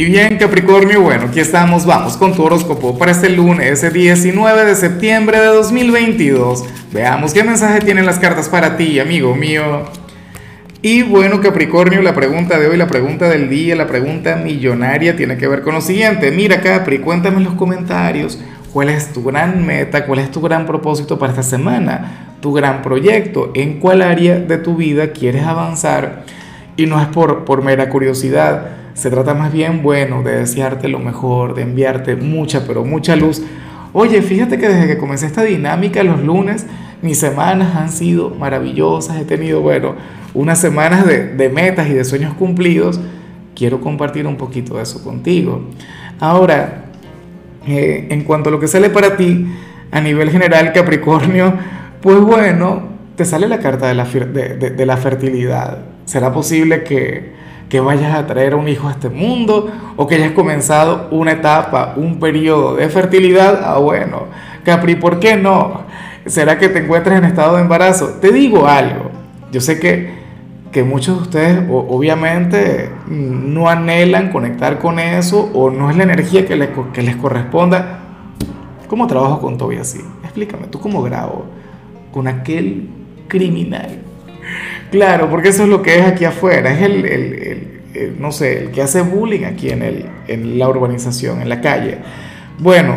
Y 0.00 0.06
bien, 0.06 0.38
Capricornio, 0.38 1.02
bueno, 1.02 1.26
aquí 1.26 1.40
estamos, 1.40 1.84
vamos 1.84 2.16
con 2.16 2.34
tu 2.34 2.42
horóscopo 2.42 2.96
para 2.96 3.12
este 3.12 3.28
lunes, 3.28 3.70
ese 3.70 3.90
19 3.90 4.64
de 4.64 4.74
septiembre 4.74 5.38
de 5.38 5.48
2022. 5.48 6.64
Veamos 6.90 7.34
qué 7.34 7.44
mensaje 7.44 7.80
tienen 7.80 8.06
las 8.06 8.18
cartas 8.18 8.48
para 8.48 8.78
ti, 8.78 8.98
amigo 8.98 9.34
mío. 9.34 9.82
Y 10.80 11.02
bueno, 11.02 11.42
Capricornio, 11.42 12.00
la 12.00 12.14
pregunta 12.14 12.58
de 12.58 12.68
hoy, 12.68 12.78
la 12.78 12.86
pregunta 12.86 13.28
del 13.28 13.50
día, 13.50 13.76
la 13.76 13.86
pregunta 13.88 14.36
millonaria 14.36 15.16
tiene 15.16 15.36
que 15.36 15.46
ver 15.46 15.60
con 15.60 15.74
lo 15.74 15.82
siguiente. 15.82 16.30
Mira, 16.30 16.62
Capri, 16.62 17.00
cuéntame 17.00 17.36
en 17.36 17.44
los 17.44 17.54
comentarios 17.56 18.40
cuál 18.72 18.88
es 18.88 19.12
tu 19.12 19.22
gran 19.22 19.66
meta, 19.66 20.06
cuál 20.06 20.20
es 20.20 20.30
tu 20.30 20.40
gran 20.40 20.64
propósito 20.64 21.18
para 21.18 21.32
esta 21.32 21.42
semana, 21.42 22.36
tu 22.40 22.54
gran 22.54 22.80
proyecto, 22.80 23.50
en 23.54 23.78
cuál 23.78 24.00
área 24.00 24.38
de 24.38 24.56
tu 24.56 24.76
vida 24.76 25.12
quieres 25.12 25.44
avanzar. 25.44 26.24
Y 26.78 26.86
no 26.86 26.98
es 26.98 27.08
por, 27.08 27.44
por 27.44 27.62
mera 27.62 27.90
curiosidad 27.90 28.79
se 29.00 29.08
trata 29.08 29.32
más 29.32 29.50
bien, 29.50 29.82
bueno, 29.82 30.22
de 30.22 30.40
desearte 30.40 30.86
lo 30.86 30.98
mejor, 30.98 31.54
de 31.54 31.62
enviarte 31.62 32.16
mucha, 32.16 32.66
pero 32.66 32.84
mucha 32.84 33.16
luz. 33.16 33.42
Oye, 33.94 34.20
fíjate 34.20 34.58
que 34.58 34.68
desde 34.68 34.86
que 34.86 34.98
comencé 34.98 35.24
esta 35.24 35.42
dinámica 35.42 36.02
los 36.02 36.22
lunes, 36.22 36.66
mis 37.00 37.18
semanas 37.18 37.74
han 37.76 37.90
sido 37.90 38.28
maravillosas. 38.28 39.18
He 39.18 39.24
tenido, 39.24 39.62
bueno, 39.62 39.94
unas 40.34 40.60
semanas 40.60 41.06
de, 41.06 41.48
metas 41.48 41.88
y 41.88 41.94
de 41.94 42.04
sueños 42.04 42.34
cumplidos. 42.34 43.00
Quiero 43.54 43.80
compartir 43.80 44.26
un 44.26 44.36
poquito 44.36 44.76
de 44.76 44.82
eso 44.82 45.02
contigo. 45.02 45.64
Ahora, 46.20 46.84
eh, 47.66 48.06
en 48.10 48.24
cuanto 48.24 48.50
a 48.50 48.52
lo 48.52 48.60
que 48.60 48.68
sale 48.68 48.90
para 48.90 49.16
ti, 49.16 49.46
a 49.90 50.02
nivel 50.02 50.28
general, 50.28 50.74
Capricornio, 50.74 51.54
pues 52.02 52.20
bueno, 52.20 52.82
te 53.16 53.24
sale 53.24 53.48
la 53.48 53.60
carta 53.60 53.88
de 53.88 53.94
la, 53.94 54.04
de 54.04 54.84
la 54.84 54.98
fertilidad. 54.98 55.86
¿Será 56.04 56.34
posible 56.34 56.84
que 56.84 57.39
que 57.70 57.80
vayas 57.80 58.14
a 58.14 58.26
traer 58.26 58.56
un 58.56 58.68
hijo 58.68 58.88
a 58.88 58.90
este 58.90 59.08
mundo 59.08 59.70
o 59.96 60.06
que 60.08 60.16
hayas 60.16 60.32
comenzado 60.32 61.06
una 61.12 61.32
etapa, 61.32 61.94
un 61.96 62.18
periodo 62.18 62.74
de 62.74 62.88
fertilidad. 62.88 63.62
Ah, 63.64 63.78
bueno, 63.78 64.24
Capri, 64.64 64.96
¿por 64.96 65.20
qué 65.20 65.36
no? 65.36 65.82
¿Será 66.26 66.58
que 66.58 66.68
te 66.68 66.80
encuentras 66.80 67.16
en 67.16 67.24
estado 67.24 67.54
de 67.56 67.62
embarazo? 67.62 68.18
Te 68.20 68.32
digo 68.32 68.66
algo, 68.66 69.10
yo 69.52 69.60
sé 69.60 69.78
que, 69.78 70.10
que 70.72 70.82
muchos 70.82 71.16
de 71.16 71.22
ustedes 71.22 71.64
obviamente 71.70 72.90
no 73.06 73.68
anhelan 73.68 74.30
conectar 74.30 74.80
con 74.80 74.98
eso 74.98 75.48
o 75.54 75.70
no 75.70 75.90
es 75.90 75.96
la 75.96 76.02
energía 76.02 76.44
que 76.46 76.56
les, 76.56 76.70
que 76.92 77.02
les 77.02 77.14
corresponda. 77.16 78.00
¿Cómo 78.88 79.06
trabajo 79.06 79.40
con 79.40 79.56
Toby 79.56 79.76
así? 79.76 80.00
Explícame, 80.24 80.66
¿tú 80.66 80.80
cómo 80.80 81.02
grabo 81.02 81.44
con 82.12 82.26
aquel 82.26 82.88
criminal? 83.28 84.00
Claro, 84.90 85.30
porque 85.30 85.50
eso 85.50 85.62
es 85.62 85.68
lo 85.68 85.82
que 85.82 85.98
es 85.98 86.06
aquí 86.06 86.24
afuera, 86.24 86.72
es 86.72 86.82
el, 86.82 88.16
no 88.18 88.32
sé, 88.32 88.58
el 88.58 88.70
que 88.70 88.82
hace 88.82 89.02
bullying 89.02 89.44
aquí 89.44 89.70
en, 89.70 89.82
el, 89.82 90.06
en 90.26 90.58
la 90.58 90.68
urbanización, 90.68 91.40
en 91.40 91.48
la 91.48 91.60
calle. 91.60 91.98
Bueno, 92.58 92.96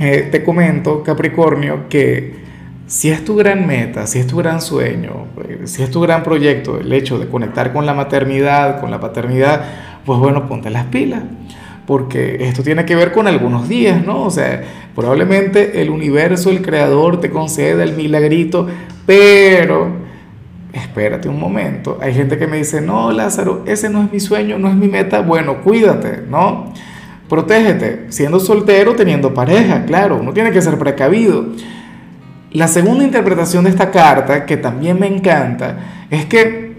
eh, 0.00 0.28
te 0.30 0.42
comento, 0.42 1.02
Capricornio, 1.02 1.88
que 1.88 2.36
si 2.86 3.10
es 3.10 3.22
tu 3.22 3.36
gran 3.36 3.66
meta, 3.66 4.06
si 4.06 4.18
es 4.18 4.26
tu 4.26 4.38
gran 4.38 4.62
sueño, 4.62 5.26
eh, 5.46 5.60
si 5.64 5.82
es 5.82 5.90
tu 5.90 6.00
gran 6.00 6.22
proyecto, 6.22 6.80
el 6.80 6.90
hecho 6.92 7.18
de 7.18 7.28
conectar 7.28 7.72
con 7.72 7.84
la 7.84 7.92
maternidad, 7.92 8.80
con 8.80 8.90
la 8.90 8.98
paternidad, 8.98 9.64
pues 10.06 10.18
bueno, 10.18 10.48
ponte 10.48 10.70
las 10.70 10.86
pilas 10.86 11.22
porque 11.88 12.36
esto 12.40 12.62
tiene 12.62 12.84
que 12.84 12.94
ver 12.94 13.12
con 13.12 13.26
algunos 13.26 13.66
días, 13.66 14.04
¿no? 14.04 14.24
O 14.24 14.30
sea, 14.30 14.62
probablemente 14.94 15.80
el 15.80 15.88
universo, 15.88 16.50
el 16.50 16.60
creador 16.60 17.18
te 17.18 17.30
conceda 17.30 17.82
el 17.82 17.94
milagrito, 17.94 18.66
pero 19.06 20.07
espérate 20.72 21.28
un 21.28 21.38
momento. 21.38 21.98
Hay 22.00 22.14
gente 22.14 22.38
que 22.38 22.46
me 22.46 22.58
dice, 22.58 22.80
no, 22.80 23.12
Lázaro, 23.12 23.64
ese 23.66 23.88
no 23.88 24.02
es 24.02 24.12
mi 24.12 24.20
sueño, 24.20 24.58
no 24.58 24.68
es 24.68 24.74
mi 24.74 24.88
meta. 24.88 25.20
Bueno, 25.20 25.62
cuídate, 25.62 26.22
¿no? 26.28 26.72
Protégete, 27.28 28.06
siendo 28.08 28.40
soltero, 28.40 28.94
teniendo 28.94 29.34
pareja, 29.34 29.84
claro, 29.84 30.18
uno 30.20 30.32
tiene 30.32 30.50
que 30.50 30.62
ser 30.62 30.78
precavido. 30.78 31.46
La 32.52 32.68
segunda 32.68 33.04
interpretación 33.04 33.64
de 33.64 33.70
esta 33.70 33.90
carta, 33.90 34.46
que 34.46 34.56
también 34.56 34.98
me 34.98 35.06
encanta, 35.06 36.06
es 36.10 36.24
que 36.24 36.78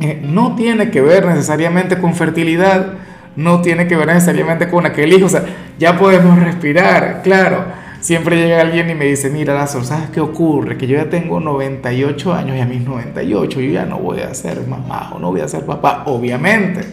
eh, 0.00 0.22
no 0.22 0.54
tiene 0.54 0.90
que 0.90 1.00
ver 1.00 1.26
necesariamente 1.26 1.98
con 1.98 2.14
fertilidad, 2.14 2.94
no 3.34 3.60
tiene 3.60 3.88
que 3.88 3.96
ver 3.96 4.06
necesariamente 4.06 4.68
con 4.68 4.86
aquel 4.86 5.12
hijo, 5.12 5.26
o 5.26 5.28
sea, 5.28 5.44
ya 5.78 5.98
podemos 5.98 6.38
respirar, 6.38 7.22
claro 7.24 7.81
siempre 8.02 8.36
llega 8.36 8.60
alguien 8.60 8.90
y 8.90 8.94
me 8.94 9.06
dice, 9.06 9.30
mira, 9.30 9.54
Lázaro, 9.54 9.84
¿sabes 9.84 10.10
qué 10.10 10.20
ocurre? 10.20 10.76
Que 10.76 10.86
yo 10.86 10.96
ya 10.96 11.08
tengo 11.08 11.40
98 11.40 12.34
años 12.34 12.56
y 12.56 12.60
a 12.60 12.66
mis 12.66 12.82
98 12.82 13.60
yo 13.60 13.72
ya 13.72 13.86
no 13.86 13.98
voy 13.98 14.20
a 14.20 14.34
ser 14.34 14.66
mamá 14.66 15.12
o 15.14 15.18
no 15.18 15.30
voy 15.30 15.40
a 15.40 15.48
ser 15.48 15.64
papá, 15.64 16.02
obviamente. 16.06 16.84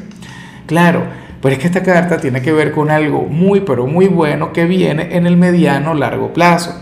Claro, 0.68 1.02
pero 1.42 1.54
es 1.54 1.60
que 1.60 1.68
esta 1.68 1.84
carta 1.84 2.18
tiene 2.18 2.42
que 2.42 2.54
ver 2.54 2.72
con 2.72 2.92
algo 2.92 3.24
muy, 3.24 3.62
pero 3.62 3.88
muy 3.88 4.08
bueno 4.08 4.54
que 4.54 4.66
viene 4.66 5.18
en 5.18 5.26
el 5.26 5.36
mediano 5.36 5.94
largo 5.96 6.32
plazo. 6.32 6.80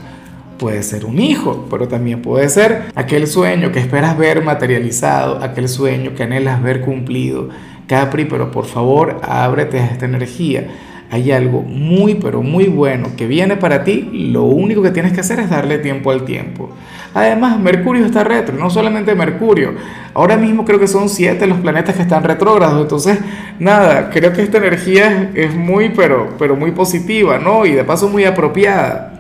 Puede 0.60 0.84
ser 0.84 1.06
un 1.06 1.20
hijo, 1.20 1.68
pero 1.70 1.88
también 1.88 2.22
puede 2.22 2.50
ser 2.50 2.86
aquel 2.96 3.28
sueño 3.28 3.72
que 3.72 3.80
esperas 3.80 4.18
ver 4.18 4.44
materializado, 4.44 5.42
aquel 5.42 5.70
sueño 5.70 6.16
que 6.16 6.24
anhelas 6.24 6.62
ver 6.62 6.82
cumplido. 6.82 7.50
Capri, 7.88 8.26
pero 8.26 8.52
por 8.52 8.66
favor, 8.66 9.22
ábrete 9.24 9.80
a 9.80 9.86
esta 9.86 10.06
energía 10.06 10.68
hay 11.10 11.32
algo 11.32 11.62
muy, 11.62 12.16
pero 12.16 12.42
muy 12.42 12.66
bueno 12.66 13.10
que 13.16 13.28
viene 13.28 13.56
para 13.56 13.84
ti, 13.84 14.10
lo 14.12 14.44
único 14.44 14.82
que 14.82 14.92
tienes 14.92 15.14
que 15.14 15.22
hacer 15.22 15.40
es 15.40 15.50
darle 15.50 15.78
tiempo 15.78 16.12
al 16.12 16.26
tiempo. 16.26 16.70
Además, 17.14 17.60
Mercurio 17.60 18.06
está 18.06 18.24
retro, 18.24 18.58
no 18.58 18.70
solamente 18.70 19.16
Mercurio, 19.16 19.74
ahora 20.14 20.38
mismo 20.38 20.66
creo 20.66 20.80
que 20.80 20.88
son 20.88 21.10
siete 21.10 21.48
los 21.48 21.60
planetas 21.60 21.96
que 21.96 22.02
están 22.02 22.24
retrógrados, 22.24 22.82
entonces, 22.82 23.20
nada, 23.60 24.10
creo 24.10 24.34
que 24.34 24.42
esta 24.42 24.58
energía 24.58 25.32
es 25.34 25.56
muy, 25.56 25.90
pero, 25.90 26.36
pero 26.38 26.56
muy 26.56 26.72
positiva, 26.72 27.40
¿no? 27.40 27.66
Y 27.66 27.72
de 27.72 27.84
paso 27.84 28.10
muy 28.10 28.26
apropiada. 28.26 29.14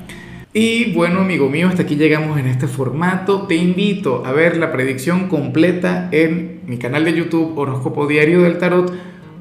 Y 0.53 0.93
bueno, 0.93 1.19
amigo 1.19 1.49
mío, 1.49 1.67
hasta 1.67 1.83
aquí 1.83 1.97
llegamos 1.97 2.39
en 2.39 2.47
este 2.47 2.65
formato. 2.65 3.43
Te 3.43 3.55
invito 3.55 4.23
a 4.25 4.31
ver 4.31 4.57
la 4.57 4.71
predicción 4.71 5.27
completa 5.27 6.09
en 6.11 6.61
mi 6.65 6.77
canal 6.77 7.05
de 7.05 7.13
YouTube 7.13 7.55
Horóscopo 7.55 8.07
Diario 8.07 8.41
del 8.41 8.57
Tarot 8.57 8.91